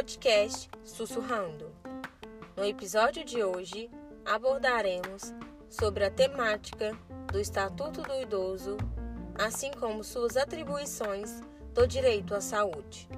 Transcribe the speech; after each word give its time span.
podcast 0.00 0.70
Sussurrando. 0.82 1.70
No 2.56 2.64
episódio 2.64 3.22
de 3.22 3.44
hoje, 3.44 3.90
abordaremos 4.24 5.34
sobre 5.68 6.06
a 6.06 6.10
temática 6.10 6.98
do 7.30 7.38
Estatuto 7.38 8.00
do 8.00 8.14
Idoso, 8.14 8.78
assim 9.34 9.70
como 9.72 10.02
suas 10.02 10.38
atribuições 10.38 11.42
do 11.74 11.86
direito 11.86 12.34
à 12.34 12.40
saúde. 12.40 13.10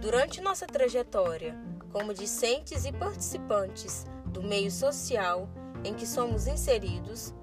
Durante 0.00 0.40
nossa 0.40 0.66
trajetória 0.66 1.54
como 1.92 2.14
discentes 2.14 2.86
e 2.86 2.92
participantes 2.92 4.06
do 4.24 4.42
meio 4.42 4.70
social 4.70 5.46
em 5.84 5.92
que 5.92 6.06
somos 6.06 6.46
inseridos, 6.46 7.34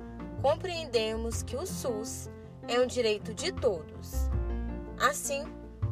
compreendemos 0.41 1.43
que 1.43 1.55
o 1.55 1.67
SUS 1.67 2.31
é 2.67 2.79
um 2.79 2.87
direito 2.87 3.31
de 3.31 3.51
todos, 3.51 4.27
assim 4.97 5.43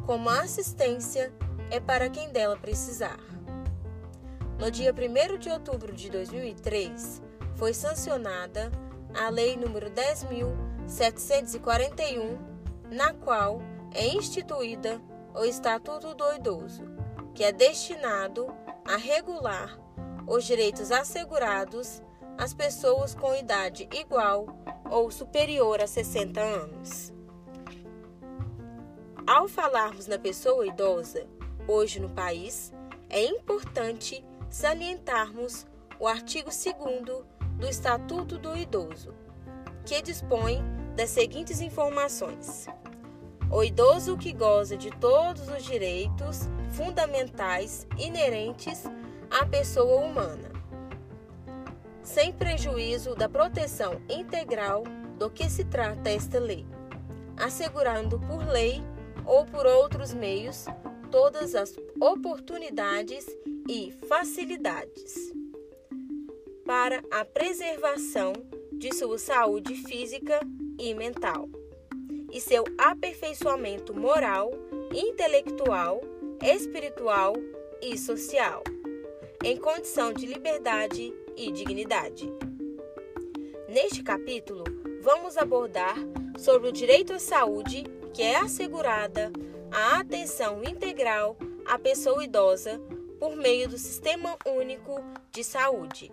como 0.04 0.28
a 0.28 0.40
assistência 0.40 1.32
é 1.72 1.80
para 1.80 2.08
quem 2.10 2.30
dela 2.30 2.54
precisar. 2.54 3.18
No 4.58 4.70
dia 4.70 4.92
1 4.92 5.38
de 5.38 5.48
outubro 5.48 5.90
de 5.90 6.10
2003, 6.10 7.22
foi 7.56 7.72
sancionada 7.72 8.70
a 9.14 9.30
Lei 9.30 9.56
nº 9.56 9.90
10.741, 10.86 12.38
na 12.90 13.14
qual 13.14 13.62
é 13.94 14.06
instituída 14.06 15.00
o 15.34 15.46
Estatuto 15.46 16.14
do 16.14 16.34
Idoso, 16.34 16.84
que 17.34 17.42
é 17.42 17.50
destinado 17.50 18.54
a 18.84 18.98
regular 18.98 19.80
os 20.26 20.44
direitos 20.44 20.92
assegurados 20.92 22.02
às 22.36 22.52
pessoas 22.52 23.14
com 23.14 23.34
idade 23.34 23.88
igual 23.94 24.44
ou 24.90 25.10
superior 25.10 25.80
a 25.80 25.86
60 25.86 26.38
anos. 26.38 27.14
Ao 29.26 29.48
falarmos 29.48 30.06
na 30.06 30.18
pessoa 30.18 30.66
idosa, 30.66 31.26
hoje 31.66 32.00
no 32.00 32.08
país, 32.08 32.72
é 33.08 33.24
importante 33.24 34.24
salientarmos 34.50 35.66
o 35.98 36.06
artigo 36.06 36.50
2 36.50 37.24
do 37.58 37.68
Estatuto 37.68 38.38
do 38.38 38.56
Idoso, 38.56 39.14
que 39.84 40.02
dispõe 40.02 40.62
das 40.96 41.10
seguintes 41.10 41.60
informações: 41.60 42.66
o 43.50 43.62
idoso 43.62 44.16
que 44.16 44.32
goza 44.32 44.76
de 44.76 44.90
todos 44.90 45.48
os 45.48 45.64
direitos 45.64 46.48
fundamentais 46.72 47.86
inerentes 47.98 48.84
à 49.30 49.44
pessoa 49.46 50.04
humana, 50.04 50.50
sem 52.02 52.32
prejuízo 52.32 53.14
da 53.14 53.28
proteção 53.28 54.00
integral 54.08 54.84
do 55.18 55.30
que 55.30 55.48
se 55.48 55.64
trata 55.64 56.10
esta 56.10 56.38
lei, 56.38 56.66
assegurando 57.36 58.18
por 58.20 58.46
lei 58.46 58.82
ou 59.24 59.44
por 59.44 59.66
outros 59.66 60.12
meios 60.12 60.66
todas 61.12 61.54
as 61.54 61.76
oportunidades 62.00 63.26
e 63.68 63.92
facilidades 64.08 65.30
para 66.64 67.04
a 67.10 67.22
preservação 67.22 68.32
de 68.72 68.94
sua 68.94 69.18
saúde 69.18 69.74
física 69.74 70.40
e 70.78 70.94
mental 70.94 71.50
e 72.32 72.40
seu 72.40 72.64
aperfeiçoamento 72.78 73.94
moral, 73.94 74.52
intelectual, 74.90 76.00
espiritual 76.42 77.34
e 77.82 77.98
social, 77.98 78.64
em 79.44 79.58
condição 79.58 80.14
de 80.14 80.24
liberdade 80.24 81.12
e 81.36 81.52
dignidade. 81.52 82.32
Neste 83.68 84.02
capítulo, 84.02 84.64
vamos 85.02 85.36
abordar 85.36 85.96
sobre 86.38 86.70
o 86.70 86.72
direito 86.72 87.12
à 87.12 87.18
saúde 87.18 87.84
que 88.14 88.22
é 88.22 88.36
assegurada 88.36 89.30
a 89.72 90.00
atenção 90.00 90.62
integral 90.62 91.36
à 91.66 91.78
pessoa 91.78 92.22
idosa 92.22 92.78
por 93.18 93.34
meio 93.34 93.68
do 93.68 93.78
Sistema 93.78 94.36
Único 94.46 95.02
de 95.30 95.42
Saúde, 95.42 96.12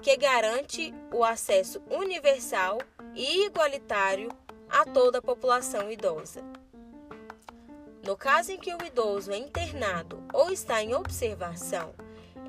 que 0.00 0.16
garante 0.16 0.94
o 1.12 1.24
acesso 1.24 1.82
universal 1.90 2.78
e 3.14 3.44
igualitário 3.46 4.30
a 4.68 4.84
toda 4.84 5.18
a 5.18 5.22
população 5.22 5.90
idosa. 5.90 6.42
No 8.04 8.16
caso 8.16 8.52
em 8.52 8.58
que 8.58 8.72
o 8.72 8.84
idoso 8.84 9.32
é 9.32 9.38
internado 9.38 10.22
ou 10.32 10.52
está 10.52 10.80
em 10.80 10.94
observação 10.94 11.92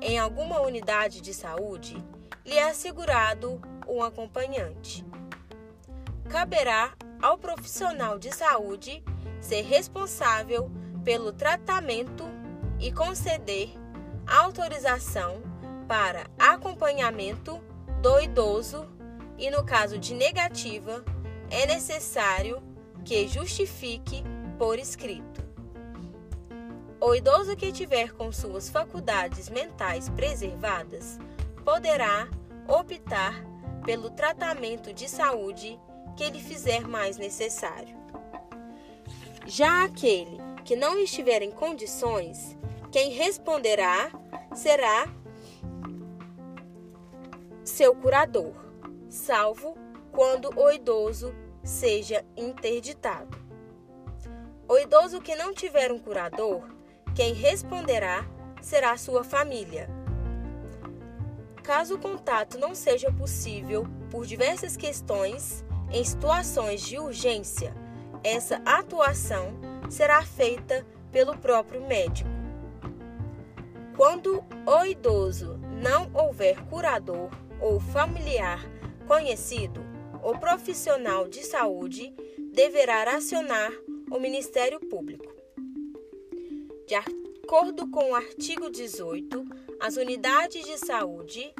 em 0.00 0.18
alguma 0.20 0.60
unidade 0.60 1.20
de 1.20 1.34
saúde, 1.34 1.96
lhe 2.44 2.56
é 2.56 2.70
assegurado 2.70 3.60
um 3.88 4.04
acompanhante. 4.04 5.04
Caberá 6.30 6.94
ao 7.20 7.36
profissional 7.36 8.18
de 8.20 8.32
saúde 8.32 9.02
ser 9.40 9.62
responsável 9.62 10.70
pelo 11.04 11.32
tratamento 11.32 12.24
e 12.78 12.92
conceder 12.92 13.70
autorização 14.26 15.42
para 15.86 16.26
acompanhamento 16.38 17.60
do 18.02 18.20
idoso 18.20 18.86
e, 19.38 19.50
no 19.50 19.64
caso 19.64 19.98
de 19.98 20.14
negativa, 20.14 21.04
é 21.50 21.66
necessário 21.66 22.62
que 23.04 23.26
justifique 23.26 24.22
por 24.58 24.78
escrito. 24.78 25.42
O 27.00 27.14
idoso 27.14 27.56
que 27.56 27.72
tiver 27.72 28.12
com 28.12 28.30
suas 28.32 28.68
faculdades 28.68 29.48
mentais 29.48 30.08
preservadas 30.10 31.18
poderá 31.64 32.28
optar 32.66 33.34
pelo 33.84 34.10
tratamento 34.10 34.92
de 34.92 35.08
saúde 35.08 35.78
que 36.16 36.24
ele 36.24 36.40
fizer 36.40 36.86
mais 36.86 37.16
necessário. 37.16 37.96
Já 39.50 39.82
aquele 39.84 40.36
que 40.62 40.76
não 40.76 40.98
estiver 40.98 41.40
em 41.40 41.50
condições, 41.50 42.54
quem 42.92 43.12
responderá 43.12 44.10
será 44.54 45.08
seu 47.64 47.94
curador, 47.94 48.52
salvo 49.08 49.74
quando 50.12 50.50
o 50.54 50.70
idoso 50.70 51.34
seja 51.64 52.22
interditado. 52.36 53.38
O 54.68 54.76
idoso 54.76 55.18
que 55.18 55.34
não 55.34 55.54
tiver 55.54 55.90
um 55.90 55.98
curador, 55.98 56.68
quem 57.14 57.32
responderá 57.32 58.28
será 58.60 58.98
sua 58.98 59.24
família. 59.24 59.88
Caso 61.62 61.94
o 61.94 61.98
contato 61.98 62.58
não 62.58 62.74
seja 62.74 63.10
possível 63.10 63.86
por 64.10 64.26
diversas 64.26 64.76
questões, 64.76 65.64
em 65.90 66.04
situações 66.04 66.82
de 66.82 66.98
urgência, 66.98 67.74
essa 68.22 68.56
atuação 68.64 69.52
será 69.90 70.22
feita 70.22 70.86
pelo 71.10 71.36
próprio 71.36 71.80
médico. 71.86 72.28
Quando 73.96 74.44
o 74.66 74.84
idoso 74.84 75.58
não 75.82 76.10
houver 76.14 76.60
curador 76.66 77.30
ou 77.60 77.80
familiar 77.80 78.64
conhecido, 79.06 79.80
o 80.22 80.38
profissional 80.38 81.26
de 81.28 81.42
saúde 81.44 82.14
deverá 82.52 83.16
acionar 83.16 83.72
o 84.10 84.18
Ministério 84.18 84.80
Público. 84.80 85.32
De 86.86 86.94
acordo 86.94 87.88
com 87.88 88.10
o 88.10 88.14
artigo 88.14 88.70
18, 88.70 89.44
as 89.80 89.96
unidades 89.96 90.64
de 90.64 90.78
saúde 90.78 91.52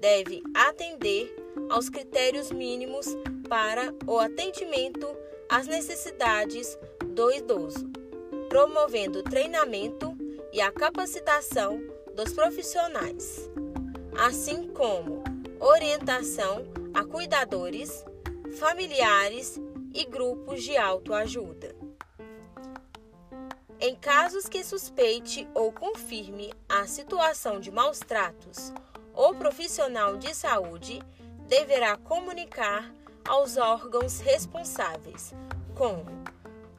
devem 0.00 0.42
atender 0.54 1.34
aos 1.70 1.88
critérios 1.88 2.50
mínimos 2.50 3.06
para 3.48 3.94
o 4.06 4.18
atendimento 4.18 5.06
às 5.52 5.66
necessidades 5.66 6.78
do 7.08 7.30
idoso, 7.30 7.86
promovendo 8.48 9.18
o 9.18 9.22
treinamento 9.22 10.16
e 10.50 10.62
a 10.62 10.72
capacitação 10.72 11.78
dos 12.16 12.32
profissionais, 12.32 13.50
assim 14.18 14.68
como 14.68 15.22
orientação 15.60 16.64
a 16.94 17.04
cuidadores, 17.04 18.02
familiares 18.58 19.60
e 19.92 20.06
grupos 20.06 20.62
de 20.62 20.74
autoajuda. 20.78 21.76
Em 23.78 23.94
casos 23.94 24.48
que 24.48 24.64
suspeite 24.64 25.46
ou 25.54 25.70
confirme 25.70 26.50
a 26.66 26.86
situação 26.86 27.60
de 27.60 27.70
maus 27.70 27.98
tratos, 27.98 28.72
o 29.14 29.34
profissional 29.34 30.16
de 30.16 30.34
saúde 30.34 31.02
deverá 31.46 31.98
comunicar 31.98 32.90
aos 33.26 33.56
órgãos 33.56 34.20
responsáveis, 34.20 35.34
como 35.74 36.04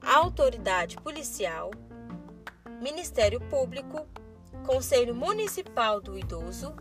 a 0.02 0.18
autoridade 0.18 0.98
policial, 0.98 1.72
Ministério 2.82 3.40
Público, 3.40 4.06
Conselho 4.66 5.16
Municipal 5.16 6.02
do 6.02 6.18
Idoso, 6.18 6.76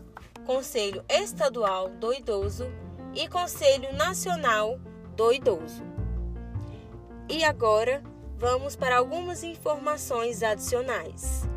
Conselho 0.45 1.03
Estadual 1.07 1.89
do 1.89 2.13
Idoso 2.13 2.65
e 3.13 3.27
Conselho 3.27 3.93
Nacional 3.93 4.79
do 5.15 5.31
Idoso. 5.31 5.83
E 7.29 7.43
agora 7.43 8.03
vamos 8.37 8.75
para 8.75 8.97
algumas 8.97 9.43
informações 9.43 10.43
adicionais. 10.43 11.47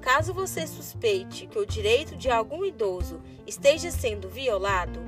Caso 0.00 0.32
você 0.32 0.66
suspeite 0.66 1.46
que 1.46 1.58
o 1.58 1.66
direito 1.66 2.16
de 2.16 2.30
algum 2.30 2.64
idoso 2.64 3.20
esteja 3.46 3.90
sendo 3.90 4.28
violado, 4.28 5.00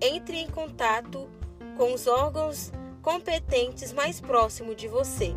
entre 0.00 0.38
em 0.38 0.48
contato 0.48 1.28
com 1.76 1.92
os 1.92 2.06
órgãos 2.06 2.72
competentes 3.02 3.92
mais 3.92 4.20
próximos 4.20 4.76
de 4.76 4.88
você, 4.88 5.34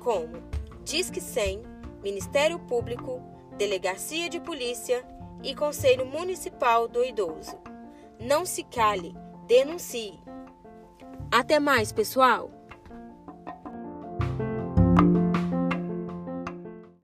como 0.00 0.42
Disque 0.84 1.20
100, 1.20 1.62
Ministério 2.02 2.58
Público, 2.58 3.22
Delegacia 3.56 4.28
de 4.28 4.40
Polícia 4.40 5.04
e 5.42 5.54
Conselho 5.54 6.06
Municipal 6.06 6.88
do 6.88 7.04
Idoso. 7.04 7.58
Não 8.18 8.46
se 8.46 8.62
cale, 8.62 9.14
denuncie. 9.46 10.18
Até 11.30 11.58
mais, 11.58 11.92
pessoal! 11.92 12.61